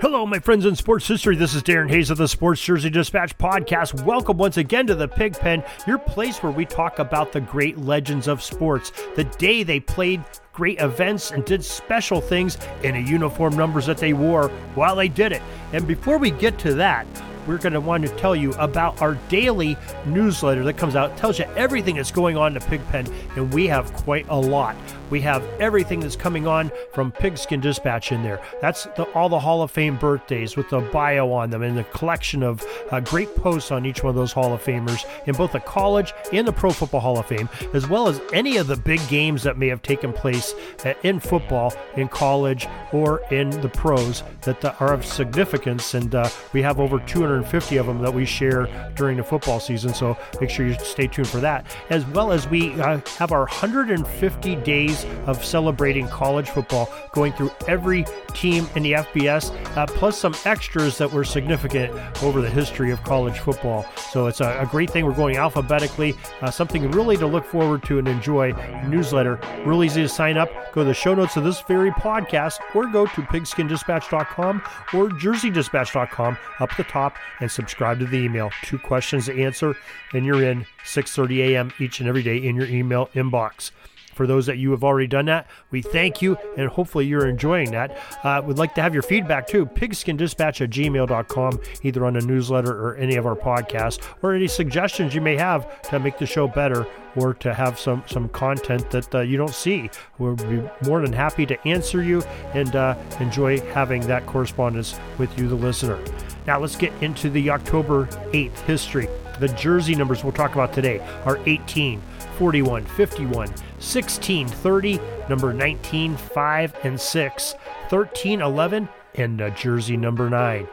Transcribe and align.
Hello, 0.00 0.24
my 0.24 0.38
friends 0.38 0.64
in 0.64 0.74
sports 0.74 1.06
history. 1.06 1.36
This 1.36 1.54
is 1.54 1.62
Darren 1.62 1.90
Hayes 1.90 2.08
of 2.08 2.16
the 2.16 2.26
Sports 2.26 2.62
Jersey 2.64 2.88
Dispatch 2.88 3.36
podcast. 3.36 4.02
Welcome 4.02 4.38
once 4.38 4.56
again 4.56 4.86
to 4.86 4.94
the 4.94 5.06
Pig 5.06 5.34
Pen, 5.38 5.62
your 5.86 5.98
place 5.98 6.42
where 6.42 6.52
we 6.52 6.64
talk 6.64 7.00
about 7.00 7.32
the 7.32 7.42
great 7.42 7.76
legends 7.76 8.26
of 8.26 8.42
sports, 8.42 8.92
the 9.14 9.24
day 9.24 9.62
they 9.62 9.80
played 9.80 10.24
great 10.54 10.80
events 10.80 11.32
and 11.32 11.44
did 11.44 11.62
special 11.62 12.22
things 12.22 12.56
in 12.82 12.94
the 12.94 13.00
uniform 13.02 13.56
numbers 13.56 13.84
that 13.84 13.98
they 13.98 14.14
wore 14.14 14.48
while 14.74 14.96
they 14.96 15.08
did 15.08 15.32
it. 15.32 15.42
And 15.74 15.86
before 15.86 16.16
we 16.16 16.30
get 16.30 16.58
to 16.60 16.72
that, 16.74 17.06
we're 17.46 17.58
going 17.58 17.72
to 17.72 17.80
want 17.80 18.04
to 18.04 18.16
tell 18.16 18.34
you 18.34 18.52
about 18.54 19.00
our 19.02 19.14
daily 19.28 19.76
newsletter 20.06 20.64
that 20.64 20.74
comes 20.74 20.96
out. 20.96 21.16
Tells 21.16 21.38
you 21.38 21.46
everything 21.56 21.96
that's 21.96 22.10
going 22.10 22.36
on 22.36 22.48
in 22.48 22.54
the 22.54 22.66
Pigpen, 22.66 23.12
and 23.36 23.52
we 23.52 23.66
have 23.66 23.92
quite 23.92 24.26
a 24.28 24.38
lot. 24.38 24.76
We 25.10 25.20
have 25.20 25.44
everything 25.60 26.00
that's 26.00 26.16
coming 26.16 26.46
on 26.46 26.72
from 26.92 27.12
Pigskin 27.12 27.60
Dispatch 27.60 28.10
in 28.10 28.22
there. 28.22 28.40
That's 28.60 28.84
the, 28.96 29.04
all 29.12 29.28
the 29.28 29.38
Hall 29.38 29.62
of 29.62 29.70
Fame 29.70 29.96
birthdays 29.96 30.56
with 30.56 30.70
the 30.70 30.80
bio 30.80 31.30
on 31.30 31.50
them 31.50 31.62
and 31.62 31.76
the 31.76 31.84
collection 31.84 32.42
of 32.42 32.64
uh, 32.90 33.00
great 33.00 33.34
posts 33.36 33.70
on 33.70 33.84
each 33.84 34.02
one 34.02 34.10
of 34.10 34.16
those 34.16 34.32
Hall 34.32 34.52
of 34.52 34.62
Famers 34.62 35.04
in 35.26 35.34
both 35.34 35.52
the 35.52 35.60
college 35.60 36.12
and 36.32 36.48
the 36.48 36.52
Pro 36.52 36.70
Football 36.70 37.00
Hall 37.00 37.18
of 37.18 37.26
Fame, 37.26 37.48
as 37.74 37.86
well 37.86 38.08
as 38.08 38.20
any 38.32 38.56
of 38.56 38.66
the 38.66 38.76
big 38.76 39.06
games 39.08 39.42
that 39.42 39.58
may 39.58 39.68
have 39.68 39.82
taken 39.82 40.12
place 40.12 40.54
in 41.02 41.20
football, 41.20 41.72
in 41.96 42.08
college, 42.08 42.66
or 42.92 43.20
in 43.30 43.50
the 43.60 43.68
pros 43.68 44.22
that 44.42 44.64
uh, 44.64 44.74
are 44.80 44.94
of 44.94 45.04
significance. 45.04 45.94
And 45.94 46.14
uh, 46.14 46.28
we 46.52 46.62
have 46.62 46.80
over 46.80 46.98
250 47.34 47.76
of 47.78 47.86
them 47.86 48.00
that 48.00 48.14
we 48.14 48.24
share 48.24 48.68
during 48.94 49.16
the 49.16 49.24
football 49.24 49.58
season. 49.58 49.92
So 49.92 50.16
make 50.40 50.50
sure 50.50 50.66
you 50.66 50.74
stay 50.74 51.08
tuned 51.08 51.28
for 51.28 51.38
that, 51.38 51.66
as 51.90 52.06
well 52.06 52.30
as 52.30 52.48
we 52.48 52.72
uh, 52.80 53.00
have 53.18 53.32
our 53.32 53.40
150 53.40 54.56
days 54.56 55.04
of 55.26 55.44
celebrating 55.44 56.06
college 56.08 56.50
football, 56.50 56.92
going 57.12 57.32
through 57.32 57.50
every 57.66 58.04
team 58.34 58.68
in 58.76 58.84
the 58.84 58.92
FBS, 58.92 59.52
uh, 59.76 59.86
plus 59.86 60.16
some 60.16 60.34
extras 60.44 60.96
that 60.98 61.10
were 61.10 61.24
significant 61.24 61.92
over 62.22 62.40
the 62.40 62.50
history 62.50 62.92
of 62.92 63.02
college 63.02 63.38
football. 63.40 63.84
So 64.10 64.26
it's 64.26 64.40
a, 64.40 64.60
a 64.60 64.66
great 64.66 64.90
thing. 64.90 65.04
We're 65.04 65.12
going 65.12 65.36
alphabetically, 65.36 66.14
uh, 66.40 66.50
something 66.50 66.90
really 66.92 67.16
to 67.16 67.26
look 67.26 67.44
forward 67.44 67.82
to 67.84 67.98
and 67.98 68.06
enjoy. 68.06 68.52
Newsletter, 68.86 69.40
real 69.66 69.82
easy 69.82 70.02
to 70.02 70.08
sign 70.08 70.36
up. 70.36 70.50
Go 70.72 70.82
to 70.82 70.84
the 70.84 70.94
show 70.94 71.14
notes 71.14 71.36
of 71.36 71.44
this 71.44 71.60
very 71.62 71.90
podcast 71.90 72.58
or 72.74 72.86
go 72.86 73.06
to 73.06 73.22
pigskindispatch.com 73.22 74.62
or 74.92 75.08
jerseydispatch.com 75.08 76.38
up 76.60 76.76
the 76.76 76.84
top 76.84 77.16
and 77.40 77.50
subscribe 77.50 77.98
to 77.98 78.06
the 78.06 78.18
email. 78.18 78.50
Two 78.62 78.78
questions 78.78 79.26
to 79.26 79.42
answer, 79.42 79.76
and 80.12 80.24
you're 80.24 80.42
in 80.42 80.66
6:30 80.84 81.38
a.m. 81.48 81.72
each 81.78 82.00
and 82.00 82.08
every 82.08 82.22
day 82.22 82.36
in 82.36 82.56
your 82.56 82.66
email 82.66 83.08
inbox. 83.14 83.70
For 84.14 84.26
those 84.26 84.46
that 84.46 84.58
you 84.58 84.70
have 84.70 84.84
already 84.84 85.06
done 85.06 85.26
that, 85.26 85.46
we 85.70 85.82
thank 85.82 86.22
you 86.22 86.36
and 86.56 86.68
hopefully 86.68 87.06
you're 87.06 87.28
enjoying 87.28 87.70
that. 87.72 87.96
Uh, 88.22 88.42
we'd 88.44 88.58
like 88.58 88.74
to 88.76 88.82
have 88.82 88.94
your 88.94 89.02
feedback 89.02 89.46
too. 89.46 89.66
Pigskindispatch 89.66 90.60
at 90.60 90.70
gmail.com, 90.70 91.60
either 91.82 92.06
on 92.06 92.16
a 92.16 92.20
newsletter 92.20 92.72
or 92.72 92.96
any 92.96 93.16
of 93.16 93.26
our 93.26 93.36
podcasts, 93.36 94.02
or 94.22 94.34
any 94.34 94.48
suggestions 94.48 95.14
you 95.14 95.20
may 95.20 95.36
have 95.36 95.82
to 95.82 95.98
make 95.98 96.18
the 96.18 96.26
show 96.26 96.46
better 96.46 96.86
or 97.16 97.34
to 97.34 97.54
have 97.54 97.78
some, 97.78 98.02
some 98.06 98.28
content 98.30 98.90
that 98.90 99.14
uh, 99.14 99.20
you 99.20 99.36
don't 99.36 99.54
see. 99.54 99.90
We'll 100.18 100.36
be 100.36 100.62
more 100.84 101.00
than 101.00 101.12
happy 101.12 101.46
to 101.46 101.68
answer 101.68 102.02
you 102.02 102.22
and 102.54 102.74
uh, 102.74 102.96
enjoy 103.20 103.60
having 103.72 104.00
that 104.06 104.26
correspondence 104.26 104.98
with 105.18 105.36
you, 105.38 105.48
the 105.48 105.54
listener. 105.54 105.98
Now 106.46 106.60
let's 106.60 106.76
get 106.76 106.92
into 107.02 107.30
the 107.30 107.50
October 107.50 108.06
8th 108.32 108.58
history. 108.60 109.08
The 109.40 109.48
jersey 109.48 109.94
numbers 109.94 110.22
we'll 110.22 110.32
talk 110.32 110.54
about 110.54 110.72
today 110.72 111.00
are 111.24 111.38
18, 111.46 112.00
41, 112.38 112.84
51, 112.84 113.54
16, 113.78 114.48
30, 114.48 115.00
number 115.28 115.52
19, 115.52 116.16
5 116.16 116.76
and 116.84 117.00
6, 117.00 117.54
13, 117.88 118.40
11, 118.40 118.88
and 119.16 119.56
jersey 119.56 119.96
number 119.96 120.30
9. 120.30 120.68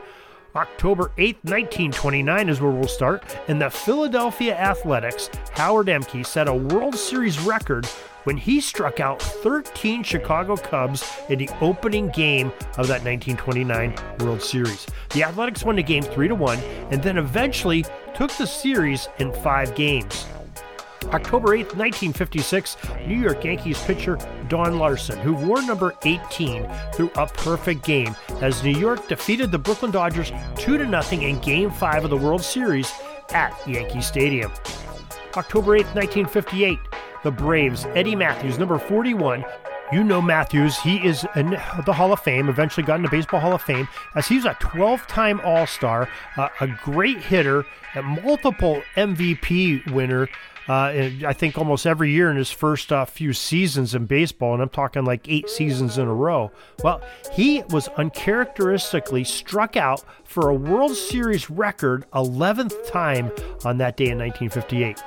October 0.56 1.12
8, 1.18 1.38
1929 1.44 2.50
is 2.50 2.60
where 2.60 2.72
we'll 2.72 2.88
start. 2.88 3.24
and 3.48 3.62
the 3.62 3.70
Philadelphia 3.70 4.56
Athletics, 4.56 5.30
Howard 5.54 5.88
Ehmke, 5.88 6.26
set 6.26 6.48
a 6.48 6.54
World 6.54 6.96
Series 6.96 7.40
record 7.40 7.88
when 8.24 8.38
he 8.38 8.62
struck 8.62 9.00
out 9.00 9.22
13 9.22 10.04
Chicago 10.04 10.56
Cubs 10.56 11.04
in 11.30 11.40
the 11.40 11.50
opening 11.62 12.10
game 12.10 12.48
of 12.78 12.88
that 12.88 13.04
1929 13.04 13.96
World 14.20 14.42
Series. 14.42 14.86
The 15.12 15.24
Athletics 15.24 15.64
won 15.64 15.76
the 15.76 15.84
game 15.84 16.04
3 16.04 16.28
to 16.28 16.36
1 16.36 16.60
and 16.92 17.02
then 17.02 17.18
eventually 17.18 17.86
took 18.16 18.32
the 18.32 18.48
series 18.48 19.08
in 19.20 19.32
5 19.34 19.76
games. 19.76 20.26
October 21.06 21.56
8, 21.56 21.76
1956, 21.76 22.78
New 23.08 23.18
York 23.18 23.44
Yankees 23.44 23.82
pitcher 23.84 24.18
Don 24.48 24.78
Larsen, 24.78 25.18
who 25.20 25.34
wore 25.34 25.62
number 25.62 25.94
18, 26.04 26.70
threw 26.94 27.12
a 27.16 27.26
perfect 27.28 27.84
game 27.84 28.16
as 28.40 28.64
New 28.64 28.78
York 28.78 29.08
defeated 29.08 29.52
the 29.52 29.58
Brooklyn 29.58 29.92
Dodgers 29.92 30.32
2 30.58 30.78
0 30.78 31.04
in 31.12 31.40
Game 31.40 31.72
5 31.72 32.04
of 32.04 32.10
the 32.10 32.18
World 32.18 32.44
Series 32.44 32.92
at 33.34 33.56
Yankee 33.68 34.02
Stadium. 34.02 34.52
October 35.36 35.76
8, 35.76 35.86
1958, 35.96 36.78
the 37.24 37.32
Braves, 37.32 37.86
Eddie 37.96 38.16
Mathews, 38.16 38.58
number 38.58 38.78
41, 38.78 39.46
you 39.92 40.04
know 40.04 40.22
Mathews. 40.22 40.80
He 40.80 40.98
is 41.06 41.26
in 41.36 41.52
the 41.86 41.94
Hall 41.94 42.14
of 42.14 42.20
Fame, 42.22 42.50
eventually 42.50 42.86
got 42.86 42.96
into 42.96 43.10
Baseball 43.10 43.40
Hall 43.40 43.54
of 43.54 43.62
Fame, 43.62 43.88
as 44.16 44.28
he's 44.28 44.46
a 44.46 44.56
12 44.60 45.06
time 45.08 45.42
All 45.44 45.68
Star, 45.68 46.10
uh, 46.38 46.50
a 46.60 46.68
great 46.68 47.20
hitter, 47.20 47.66
a 47.96 48.02
multiple 48.02 48.82
MVP 48.96 49.92
winner, 49.92 50.28
uh, 50.70 50.94
I 51.26 51.34
think 51.34 51.58
almost 51.58 51.86
every 51.86 52.12
year 52.12 52.30
in 52.30 52.38
his 52.38 52.52
first 52.52 52.92
uh, 52.94 53.04
few 53.06 53.34
seasons 53.34 53.96
in 53.96 54.06
baseball, 54.06 54.54
and 54.54 54.62
I'm 54.62 54.70
talking 54.70 55.04
like 55.04 55.28
eight 55.28 55.50
seasons 55.50 55.98
in 55.98 56.08
a 56.08 56.14
row. 56.14 56.52
Well, 56.84 57.02
he 57.34 57.64
was 57.70 57.88
uncharacteristically 57.90 59.24
struck 59.24 59.76
out 59.76 60.04
for 60.24 60.50
a 60.50 60.54
World 60.54 60.96
Series 60.96 61.50
record 61.50 62.06
11th 62.14 62.88
time 62.90 63.32
on 63.66 63.80
that 63.80 63.98
day 63.98 64.10
in 64.10 64.20
1958. 64.20 65.02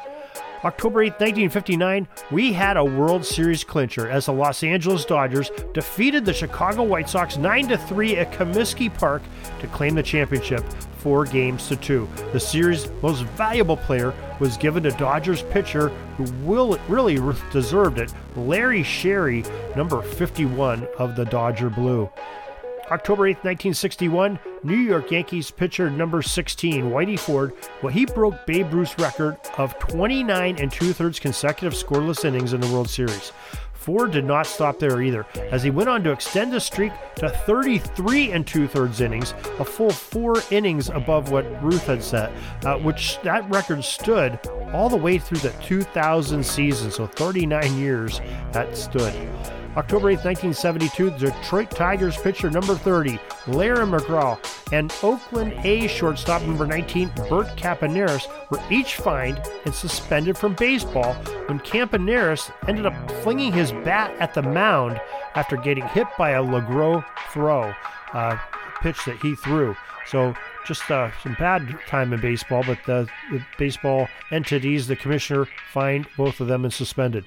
October 0.65 1.03
8, 1.03 1.13
1959, 1.21 2.09
we 2.31 2.51
had 2.51 2.79
a 2.79 2.85
World 2.85 3.23
Series 3.23 3.63
clincher 3.63 4.09
as 4.09 4.25
the 4.25 4.33
Los 4.33 4.63
Angeles 4.63 5.05
Dodgers 5.05 5.51
defeated 5.75 6.25
the 6.25 6.33
Chicago 6.33 6.83
White 6.83 7.07
Sox 7.07 7.37
9 7.37 7.77
3 7.77 8.17
at 8.17 8.33
Comiskey 8.33 8.93
Park 8.93 9.23
to 9.61 9.67
claim 9.67 9.95
the 9.95 10.03
championship 10.03 10.65
four 10.97 11.27
games 11.27 11.69
to 11.69 11.77
two. 11.77 12.09
The 12.33 12.41
series' 12.41 12.89
most 13.03 13.25
valuable 13.37 13.77
player 13.77 14.15
was 14.41 14.57
given 14.57 14.83
to 14.85 14.91
Dodgers 14.93 15.43
pitcher 15.43 15.91
who 16.17 16.25
will, 16.47 16.79
really 16.89 17.19
deserved 17.53 17.99
it, 17.99 18.15
Larry 18.35 18.83
Sherry, 18.83 19.45
number 19.77 20.01
51 20.01 20.89
of 20.99 21.15
the 21.15 21.27
Dodger 21.27 21.69
Blue. 21.69 22.09
October 22.91 23.27
8, 23.27 23.37
1961, 23.45 24.39
New 24.65 24.79
York 24.79 25.11
Yankees 25.11 25.51
pitcher 25.51 25.91
number 25.91 26.23
16, 26.23 26.85
Whitey 26.85 27.19
Ford, 27.19 27.53
well, 27.83 27.93
he 27.93 28.07
broke 28.07 28.47
Babe 28.47 28.73
Ruth's 28.73 28.99
record 28.99 29.37
of 29.59 29.79
29 29.79 30.57
and 30.59 30.73
two 30.73 30.95
thirds 30.95 31.21
consecutive 31.21 31.75
scoreless 31.75 32.25
innings 32.25 32.55
in 32.55 32.63
the 32.63 32.67
World 32.69 32.89
Series. 32.89 33.31
Ford 33.75 34.13
did 34.13 34.25
not 34.25 34.47
stop 34.47 34.79
there 34.79 35.03
either, 35.03 35.27
as 35.51 35.63
he 35.63 35.69
went 35.69 35.91
on 35.91 36.03
to 36.05 36.13
extend 36.13 36.51
the 36.51 36.61
streak 36.61 36.93
to 37.17 37.29
33 37.29 38.33
and 38.33 38.47
two 38.47 38.67
thirds 38.67 39.03
innings, 39.03 39.35
a 39.59 39.65
full 39.67 39.91
four 39.91 40.37
innings 40.51 40.89
above 40.89 41.31
what 41.31 41.63
Ruth 41.63 41.85
had 41.85 42.03
set, 42.03 42.33
uh, 42.65 42.79
which 42.79 43.21
that 43.21 43.47
record 43.51 43.85
stood 43.85 44.39
all 44.73 44.89
the 44.89 44.97
way 44.97 45.19
through 45.19 45.41
the 45.41 45.53
2000 45.63 46.43
season, 46.43 46.91
so 46.91 47.07
39 47.07 47.77
years 47.77 48.23
that 48.53 48.75
stood. 48.75 49.13
October 49.77 50.11
8, 50.11 50.25
1972, 50.25 51.11
Detroit 51.19 51.69
Tigers 51.69 52.17
pitcher 52.17 52.49
number 52.49 52.77
30, 52.77 53.19
Larry 53.49 53.85
McGraw, 53.85 54.39
and 54.75 54.93
Oakland 55.05 55.53
A's 55.65 55.89
shortstop 55.89 56.43
number 56.43 56.67
19, 56.67 57.09
Bert 57.29 57.47
Campaneris, 57.57 58.27
were 58.51 58.61
each 58.71 58.97
fined 58.97 59.41
and 59.65 59.73
suspended 59.73 60.37
from 60.37 60.55
baseball 60.55 61.15
when 61.47 61.61
Campaneris 61.61 62.53
ended 62.67 62.85
up 62.85 63.11
flinging 63.23 63.53
his 63.53 63.71
bat 63.71 64.13
at 64.19 64.35
the 64.35 64.43
mound 64.43 65.01
after 65.37 65.57
getting 65.57 65.87
hit 65.89 66.09
by 66.19 66.31
a 66.31 66.43
LaGrow 66.43 67.05
throw, 67.33 67.73
uh, 68.15 68.37
pitch 68.81 68.99
that 69.05 69.17
he 69.19 69.37
threw. 69.37 69.77
So 70.09 70.35
just 70.67 70.91
uh, 70.91 71.13
some 71.23 71.37
bad 71.39 71.79
time 71.87 72.13
in 72.13 72.21
baseball, 72.21 72.65
but 72.67 72.79
the, 72.85 73.09
the 73.31 73.45
baseball 73.57 74.09
entities, 74.33 74.89
the 74.89 74.97
commissioner 74.97 75.47
fined 75.73 76.09
both 76.17 76.41
of 76.41 76.49
them 76.49 76.65
and 76.65 76.73
suspended. 76.73 77.25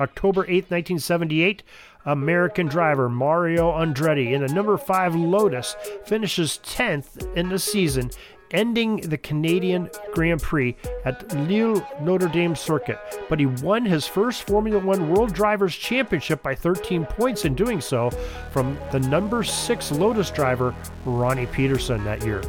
October 0.00 0.44
8, 0.44 0.70
1978, 0.70 1.62
American 2.06 2.66
driver 2.66 3.08
Mario 3.08 3.70
Andretti 3.72 4.32
in 4.32 4.42
a 4.42 4.48
number 4.48 4.76
5 4.78 5.14
Lotus 5.14 5.76
finishes 6.06 6.58
10th 6.64 7.36
in 7.36 7.50
the 7.50 7.58
season, 7.58 8.10
ending 8.52 8.96
the 9.02 9.18
Canadian 9.18 9.90
Grand 10.12 10.40
Prix 10.40 10.74
at 11.04 11.28
Île 11.28 11.84
Notre 12.02 12.28
Dame 12.28 12.56
Circuit. 12.56 12.98
But 13.28 13.38
he 13.38 13.46
won 13.46 13.84
his 13.84 14.06
first 14.06 14.44
Formula 14.44 14.78
One 14.78 15.10
World 15.10 15.34
Drivers' 15.34 15.76
Championship 15.76 16.42
by 16.42 16.54
13 16.54 17.04
points 17.04 17.44
in 17.44 17.54
doing 17.54 17.80
so 17.80 18.10
from 18.50 18.78
the 18.92 19.00
number 19.00 19.44
6 19.44 19.92
Lotus 19.92 20.30
driver 20.30 20.74
Ronnie 21.04 21.46
Peterson 21.46 22.02
that 22.04 22.24
year. 22.24 22.42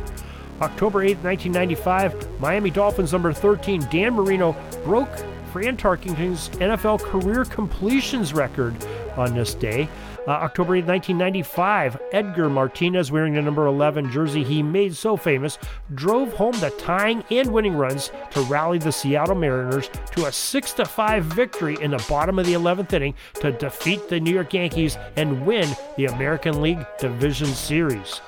October 0.62 1.02
8, 1.02 1.18
1995, 1.24 2.40
Miami 2.40 2.70
Dolphins 2.70 3.12
number 3.12 3.34
13 3.34 3.82
Dan 3.92 4.14
Marino 4.14 4.56
broke 4.86 5.10
Fran 5.52 5.76
Tarkenton's 5.76 6.50
NFL 6.60 7.02
career 7.02 7.44
completions 7.46 8.34
record 8.34 8.76
on 9.18 9.36
this 9.36 9.54
day. 9.54 9.90
Uh, 10.28 10.32
October 10.32 10.76
8, 10.76 10.86
1995, 10.86 12.00
Edgar 12.12 12.48
Martinez, 12.48 13.12
wearing 13.12 13.34
the 13.34 13.42
number 13.42 13.66
11 13.66 14.12
jersey 14.12 14.44
he 14.44 14.62
made 14.62 14.96
so 14.96 15.18
famous, 15.18 15.58
drove 15.96 16.32
home 16.34 16.54
the 16.60 16.70
tying 16.72 17.24
and 17.32 17.52
winning 17.52 17.74
runs 17.74 18.12
to 18.30 18.42
rally 18.42 18.78
the 18.78 18.92
Seattle 18.92 19.36
Mariners 19.36 19.90
to 20.12 20.28
a 20.28 20.32
6 20.32 20.72
5 20.74 21.26
victory 21.26 21.76
in 21.82 21.92
the 21.92 22.06
bottom 22.08 22.38
of 22.38 22.46
the 22.46 22.54
11th 22.54 22.94
inning 22.94 23.16
to 23.36 23.52
defeat 23.52 24.10
the 24.10 24.20
New 24.20 24.34
York 24.34 24.54
Yankees 24.54 24.96
and 25.16 25.44
win 25.46 25.68
the 25.98 26.06
American 26.06 26.62
League 26.62 26.86
Division 27.00 27.48
Series. 27.48 28.22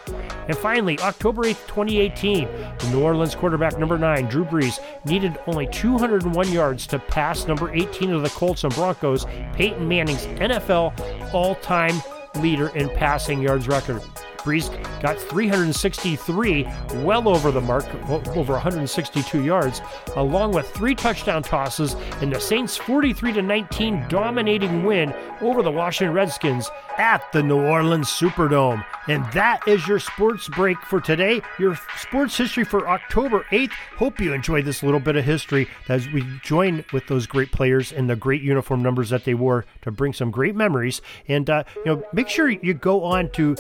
And 0.48 0.58
finally, 0.58 1.00
October 1.00 1.46
8, 1.46 1.58
2018, 1.68 2.46
the 2.46 2.90
New 2.92 3.02
Orleans 3.02 3.36
quarterback 3.36 3.78
number 3.78 3.98
9, 3.98 4.28
Drew 4.28 4.46
Brees, 4.46 4.80
needed 5.06 5.38
only 5.48 5.68
201 5.68 6.52
yards 6.52 6.88
to 6.88 7.00
pass 7.00 7.48
number 7.48 7.74
18 7.74 8.12
of 8.12 8.24
the 8.24 8.30
Colts 8.30 8.64
and 8.64 8.74
Broncos, 8.74 9.26
Peyton 9.54 9.88
Manning's 9.88 10.26
NFL 10.26 11.34
all 11.34 11.56
time 11.56 12.02
leader 12.36 12.70
in 12.70 12.90
passing 12.90 13.42
yards 13.42 13.68
record. 13.68 14.02
Brees 14.44 14.70
got 15.02 15.18
363, 15.18 16.68
well 16.96 17.28
over 17.28 17.52
the 17.52 17.62
mark, 17.62 17.86
over 18.36 18.54
162 18.54 19.44
yards, 19.44 19.82
along 20.16 20.52
with 20.52 20.70
three 20.72 20.96
touchdown 20.96 21.44
tosses 21.44 21.96
in 22.22 22.30
the 22.30 22.40
Saints' 22.40 22.78
43 22.78 23.42
19 23.42 24.06
dominating 24.10 24.84
win 24.84 25.14
over 25.42 25.62
the 25.62 25.72
Washington 25.72 26.14
Redskins 26.14 26.70
at 26.98 27.32
the 27.32 27.42
New 27.42 27.60
Orleans 27.60 28.08
Superdome. 28.08 28.84
And 29.08 29.26
that 29.34 29.68
is 29.68 29.86
your 29.88 30.00
sports 30.00 30.48
break 30.50 30.78
for 30.82 31.02
today, 31.02 31.42
your 31.60 31.78
sports 31.98 32.38
history 32.38 32.64
for 32.64 32.88
October 32.88 33.46
8th. 33.52 33.72
Hope 33.98 34.20
you 34.20 34.34
enjoyed 34.34 34.66
this 34.66 34.82
little 34.82 35.00
bit 35.00 35.18
of 35.18 35.26
history 35.26 35.68
as 35.90 36.08
we 36.10 36.24
join 36.42 36.86
with 36.94 37.08
those 37.08 37.28
great 37.28 37.52
players 37.52 37.92
and 37.92 38.10
the 38.10 38.16
great 38.16 38.42
uniform 38.42 38.82
numbers 38.82 39.10
that 39.10 39.26
they 39.26 39.34
wore 39.34 39.66
to 39.82 39.92
bring 39.92 40.14
some 40.14 40.32
great 40.32 40.56
memories. 40.56 41.02
And, 41.28 41.50
uh, 41.50 41.64
you 41.78 41.86
know, 41.86 42.04
make 42.14 42.30
sure 42.30 42.50
you 42.50 42.74
go 42.74 43.04
on 43.04 43.30
to 43.32 43.56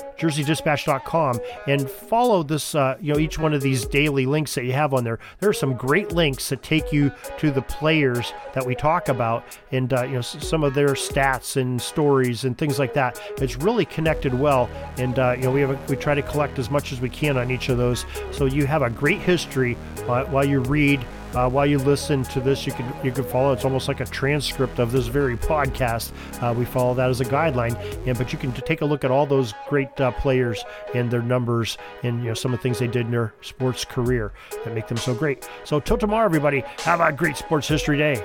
jerseydispatch.com 0.74 1.40
and 1.68 1.90
follow 1.90 2.44
this, 2.44 2.76
uh, 2.76 2.98
you 3.00 3.14
know, 3.14 3.20
each 3.20 3.40
one 3.40 3.54
of 3.54 3.62
these 3.62 3.86
daily 3.86 4.26
links 4.26 4.56
that 4.56 4.66
you 4.66 4.74
have 4.74 4.94
on 4.94 5.04
there. 5.04 5.20
There 5.40 5.50
are 5.50 5.54
some 5.54 5.74
great 5.74 6.12
links 6.12 6.50
that 6.50 6.62
take 6.64 6.92
you 6.92 7.12
to 7.38 7.52
the 7.52 7.62
players 7.62 8.34
that 8.54 8.66
we 8.66 8.76
talk 8.76 9.10
about 9.10 9.44
and, 9.72 9.94
uh, 9.94 10.04
you 10.04 10.14
know, 10.14 10.22
some 10.22 10.64
of 10.64 10.74
their 10.74 10.90
stats 10.90 11.58
and 11.58 11.82
stories 11.82 12.44
and 12.46 12.58
things 12.58 12.80
like 12.80 12.94
that. 12.94 13.20
It's 13.38 13.58
really 13.58 13.86
connected 13.86 14.34
well, 14.34 14.70
and 14.98 15.18
uh, 15.20 15.36
you 15.38 15.44
know 15.44 15.52
we 15.52 15.62
have 15.62 15.72
a, 15.72 15.80
we 15.90 15.96
try 15.96 16.16
to 16.16 16.22
collect 16.22 16.60
as 16.60 16.70
much 16.70 16.92
as 16.92 17.02
we 17.02 17.10
can 17.10 17.38
on 17.38 17.52
each 17.52 17.70
of 17.70 17.78
those, 17.78 18.06
so 18.32 18.46
you 18.46 18.66
have 18.66 18.82
a 18.82 18.90
great 18.90 19.20
history 19.20 19.78
uh, 20.08 20.26
while 20.26 20.46
you 20.46 20.60
read. 20.60 21.06
Uh, 21.36 21.50
while 21.50 21.66
you 21.66 21.80
listen 21.80 22.24
to 22.24 22.40
this, 22.40 22.66
you 22.66 22.74
can 22.74 22.94
you 23.04 23.12
can 23.12 23.24
follow. 23.24 23.54
It's 23.54 23.66
almost 23.66 23.88
like 23.88 24.00
a 24.00 24.06
transcript 24.06 24.80
of 24.80 24.92
this 24.92 25.08
very 25.08 25.36
podcast. 25.36 26.12
Uh, 26.42 26.54
we 26.54 26.66
follow 26.66 26.94
that 26.94 27.10
as 27.10 27.22
a 27.22 27.26
guideline, 27.26 27.76
and 28.08 28.18
but 28.18 28.32
you 28.32 28.40
can 28.40 28.52
take 28.54 28.82
a 28.82 28.86
look 28.86 29.04
at 29.04 29.12
all 29.12 29.26
those 29.26 29.54
great 29.68 30.00
uh, 30.00 30.12
players 30.12 30.64
and 30.94 31.10
their 31.10 31.22
numbers 31.22 31.78
and 32.04 32.22
you 32.22 32.30
know 32.30 32.34
some 32.34 32.54
of 32.54 32.60
the 32.60 32.64
things 32.64 32.80
they 32.80 32.88
did 32.88 33.06
in 33.06 33.12
their 33.12 33.34
sports 33.42 33.84
career 33.84 34.32
that 34.64 34.74
make 34.74 34.88
them 34.88 34.98
so 34.98 35.14
great. 35.16 35.48
So 35.64 35.80
till 35.80 35.98
tomorrow, 35.98 36.26
everybody, 36.26 36.64
have 36.80 37.02
a 37.02 37.12
great 37.12 37.38
sports 37.38 37.68
history 37.68 37.98
day. 37.98 38.24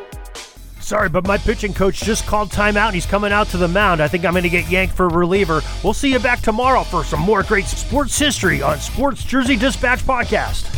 Sorry, 0.81 1.09
but 1.09 1.27
my 1.27 1.37
pitching 1.37 1.75
coach 1.75 2.01
just 2.01 2.27
called 2.27 2.51
timeout 2.51 2.87
and 2.87 2.95
he's 2.95 3.05
coming 3.05 3.33
out 3.33 3.49
to 3.49 3.59
the 3.59 3.69
mound. 3.69 4.01
I 4.01 4.09
think 4.09 4.25
I'm 4.25 4.33
going 4.33 4.45
to 4.45 4.49
get 4.49 4.71
yanked 4.71 4.95
for 4.95 5.09
reliever. 5.09 5.61
We'll 5.85 5.93
see 5.93 6.11
you 6.11 6.19
back 6.19 6.41
tomorrow 6.41 6.83
for 6.83 7.05
some 7.05 7.21
more 7.21 7.43
great 7.43 7.67
sports 7.67 8.19
history 8.19 8.63
on 8.63 8.79
Sports 8.79 9.23
Jersey 9.25 9.57
Dispatch 9.57 10.01
Podcast. 10.01 10.78